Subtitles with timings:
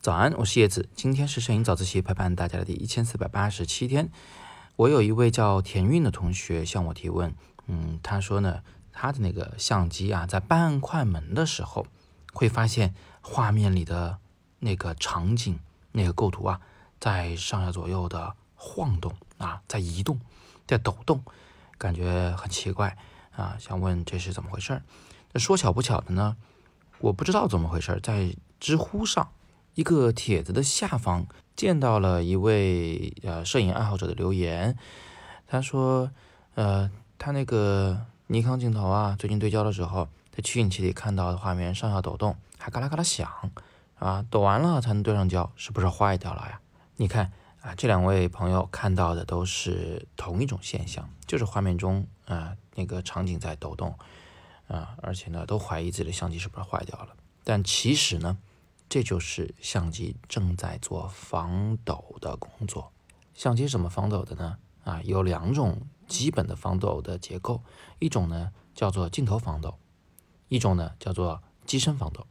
[0.00, 4.10] 早安，我是叶子，今天是摄影早自习陪伴大家的第一千四百八十七天。
[4.76, 7.34] 我有一位叫田韵的同学向我提问，
[7.66, 8.62] 嗯，他说呢，
[8.92, 11.86] 他的那个相机啊，在办案快门的时候，
[12.32, 14.18] 会发现画面里的
[14.60, 15.58] 那个场景、
[15.92, 16.60] 那个构图啊，
[17.00, 20.20] 在上下左右的晃动啊，在移动，
[20.66, 21.22] 在抖动，
[21.76, 22.96] 感觉很奇怪
[23.32, 24.82] 啊，想问这是怎么回事儿？
[25.32, 26.36] 这说巧不巧的呢，
[26.98, 29.30] 我不知道怎么回事，在知乎上。
[29.74, 34.76] 一个帖子的下方见到了一位呃摄影爱好者的留言，
[35.46, 36.10] 他说，
[36.54, 43.30] 呃，他那个尼康镜头啊，最近对焦的时候，在取景器里看到的画面上下抖动，还嘎啦嘎啦响，
[44.00, 46.60] 啊，抖完了才能对上焦，是不是坏掉了呀？
[46.96, 47.30] 你看
[47.62, 53.94] 啊，这两位朋友看到的都是同一种现象，就是画面中啊那个场景在抖动，
[54.70, 58.38] 啊，而且呢都怀疑自己的相机是不是坏掉了，但其实呢。
[58.92, 62.90] 这就是相机正在做防抖的工作。
[63.34, 64.58] 相机怎么防抖的呢？
[64.82, 67.62] 啊，有两种基本的防抖的结构，
[68.00, 69.78] 一种呢叫做镜头防抖，
[70.48, 72.26] 一种呢叫做机身防抖。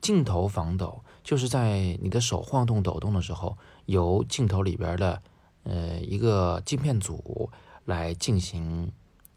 [0.00, 3.56] 镜头防抖就是在你的手晃动抖动的时候，
[3.86, 5.22] 由镜头里边的
[5.62, 7.52] 呃一个镜片组
[7.84, 8.90] 来进行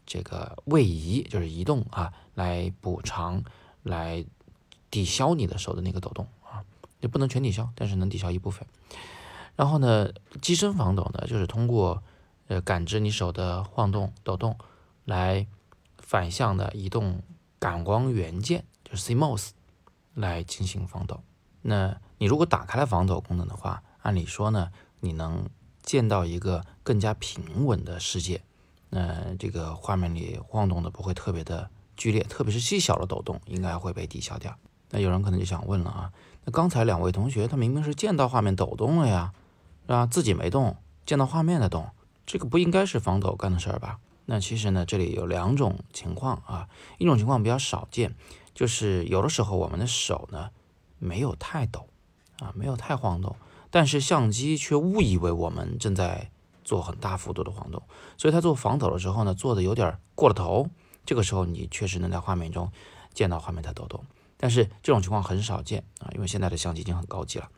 [0.08, 3.44] 这个位移，就是移动啊，来补偿、
[3.82, 4.24] 来
[4.90, 6.26] 抵消你的手的那个抖动。
[6.42, 6.64] 啊，
[6.98, 8.66] 就不能全抵消，但是能抵消一部分。
[9.54, 12.02] 然后呢，机身防抖呢，就是通过
[12.46, 14.56] 呃感知你手的晃动、抖动，
[15.04, 15.46] 来
[15.98, 17.22] 反向的移动
[17.58, 19.50] 感光元件，就是 CMOS
[20.14, 21.20] 来进行防抖。
[21.60, 25.50] 那你如果打开了防抖功能的话，按理说呢，你能
[25.82, 28.42] 见到一个更加平稳的世界。
[28.90, 34.56] 那这个画面里晃动的不会特别的剧烈，特别是细小的抖动应该会被抵消掉。
[34.90, 36.12] 那有人可能就想问了啊？
[36.44, 39.32] 那刚才两位同学，他明明是见到画面抖动了呀，
[39.82, 40.06] 是吧？
[40.06, 41.90] 自己没动，见到画面在动，
[42.24, 43.98] 这个不应该是防抖干的事儿吧？
[44.24, 48.14] 那其实呢，这里有两种情况啊，一种情况比较少见，
[48.54, 50.50] 就是有的时候我们的手呢
[50.98, 51.88] 没有太抖
[52.38, 53.36] 啊，没有太晃动，
[53.70, 56.30] 但是相机却误以为我们正在
[56.68, 57.82] 做很大幅度的晃动，
[58.18, 60.68] 所以它做防抖的时候呢，做的有点过了头，
[61.06, 62.70] 这个时候你确实能在画面中
[63.14, 64.04] 见到画面在抖动。
[64.36, 67.48] 但是这种情况很少见啊，因为现在的相机已经很高级了。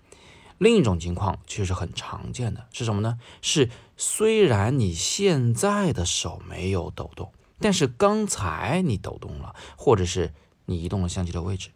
[0.58, 3.18] 另一种情况其实很常见的是什么呢？
[3.42, 10.32] 是虽然你现在的手没有抖动，但是刚才你抖动了，或者是
[10.66, 11.70] 你移动了相机的位置。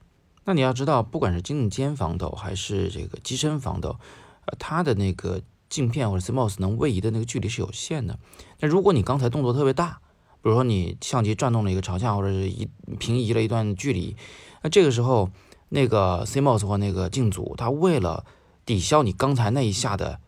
[0.44, 3.98] 那你要知道，不管是镜肩防抖还是这个机身防抖，
[4.44, 5.40] 呃，它的那个
[5.74, 8.16] 镜片或者 CMOS 能位移的那个距离是有限的。
[8.60, 9.98] 那如果你刚才动作特别大，
[10.40, 12.68] 比如说你相机转动了一个朝向，或者是一
[13.00, 14.14] 平移了一段距离。
[14.62, 15.30] 那这个时候，
[15.70, 18.24] 那个 CMOS 或那个镜组，它为了
[18.64, 20.20] 抵消你刚才那一下的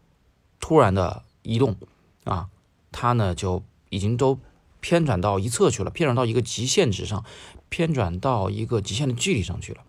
[0.59, 1.77] 突然的移动
[2.25, 2.49] 啊，
[2.91, 4.41] 它呢就已经都
[4.81, 7.25] 偏转到一侧去了，偏转到一个极限值上，
[7.69, 9.85] 偏转到一个极限的距离上去了。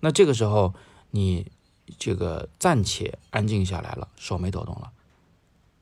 [0.00, 0.74] 那这个时候，
[1.12, 1.46] 你
[1.98, 4.90] 这个暂且安静下来了，手没抖动了，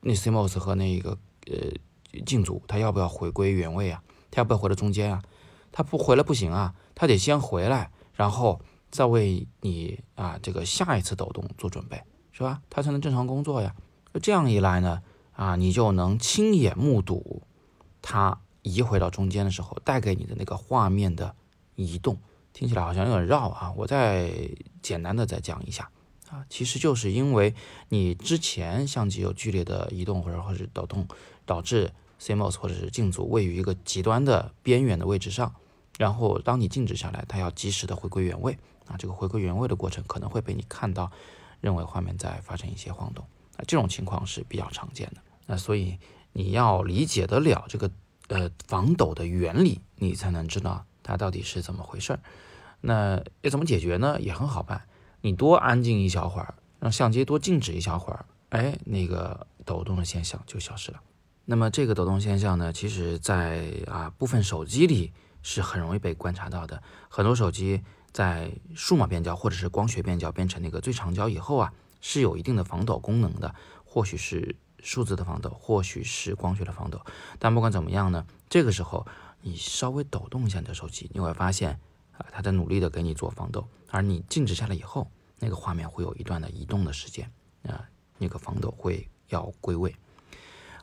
[0.01, 4.03] 那 CMOS 和那个呃镜组，它要不要回归原位啊？
[4.31, 5.23] 它要不要回到中间啊？
[5.73, 7.91] 它不回来不行啊，它得先回来。
[8.15, 12.03] 然后再为你啊这个下一次抖动做准备，
[12.33, 12.63] 是吧？
[12.71, 13.75] 它才能正常工作呀。
[14.23, 15.03] 这样一来呢，
[15.33, 17.43] 啊，你就能亲眼目睹
[18.01, 21.35] 它移回到中间的时候带给你的那个画面的
[21.75, 22.19] 移动。
[22.55, 24.33] 听起来好像有点绕啊，我再
[24.81, 25.91] 简单的再讲一下
[26.31, 27.55] 啊，其实就是因为
[27.89, 31.07] 你之前相机有剧烈的移动或者或者抖动，
[31.45, 35.55] 导致 CMOS 或者是镜组位于一个极端的边缘的位置上。
[35.99, 38.97] 然后，当你静止下来，它要及时的回归原位啊。
[38.99, 41.11] 这个回归原位的过程可能会被你看到，
[41.61, 43.25] 认为画面在发生一些晃动
[43.57, 43.65] 啊。
[43.67, 45.23] 这种情况是比较常见的。
[45.47, 45.97] 那所以
[46.33, 47.91] 你要理解得了这个
[48.29, 52.21] 呃防抖的原理，你才能知道它到底是怎么回事儿。
[52.83, 54.21] 那要怎么解决呢？
[54.21, 54.87] 也很好办，
[55.27, 61.01] 你多安静一小会儿，让相机多静止一小会儿，哎，那个抖动的现象就消失了。
[61.45, 65.13] 那么这个抖动现象呢，其实在啊部分手机里。
[65.49, 66.83] 是很容易被观察到的。
[67.09, 67.81] 很多手机
[68.11, 73.55] 在数码变焦或者是光学变焦变成那个最长焦以后啊，是有一定的防抖功能的。
[73.85, 77.01] 或许是数字的防抖，或许是光学的防抖。
[77.39, 79.07] 但不管怎么样呢，这个时候
[79.41, 81.79] 你稍微抖动一下你的手机，你会发现
[82.19, 83.69] 啊，它在努力的给你做防抖。
[83.93, 85.09] 而你静止下来以后，
[85.39, 87.31] 那个画面会有一段的移动的时间
[87.67, 87.85] 啊，
[88.19, 89.95] 那个防抖会要归位。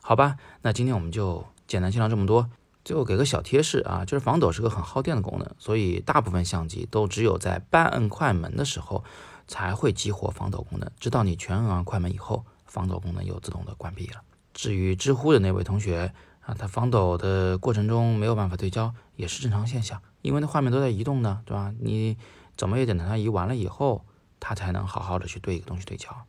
[0.02, 2.50] 好吧，那今天我们就简单介绍这么多。
[2.84, 9.02] 最后给个小贴士啊，就是防抖是个很耗电的功能，所以大部分相机都只有在半摁快门的时候
[9.46, 14.20] 才会激活防抖功能，直到你全摁完快门以后，防抖功能又自动的关闭了。
[14.52, 16.12] 至于知乎的那位同学
[16.42, 21.72] 啊，他防抖的过程中没有办法对焦，也是正常现象，因为那画面都在移动呢，对吧？
[21.80, 22.18] 你
[22.54, 24.04] 怎么也得等它移完了以后，
[24.46, 26.26] 它才能好好的去对一个东西对焦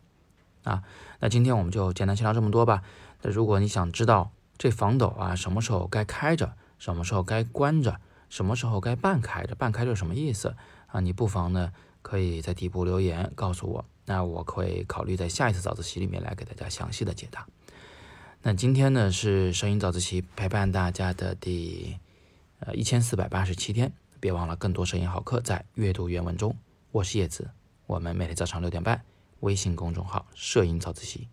[0.63, 0.81] 啊。
[1.19, 2.81] 那今天我们就简单先聊这么多吧。
[3.21, 10.56] 那如果你想知道这防抖啊什么时候该开着，什么时候该关着，什么时候该半开着，半开着什么意思
[10.88, 11.01] 啊？
[11.01, 17.45] 你不妨呢可以在底部留言告诉我，那我会考虑在下一次早自习里面来给大家详细的解答。
[18.41, 21.97] 那今天呢是声音早自习陪伴大家的第
[22.59, 26.56] 呃一千四百八十七天，别忘了更多声音好课在阅读原文中。
[26.91, 27.50] 我是叶子，
[27.87, 29.03] 我们每天早上六点半，
[29.41, 31.27] 微信公众号摄影早自习，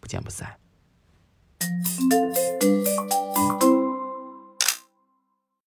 [0.00, 0.58] 不见不散。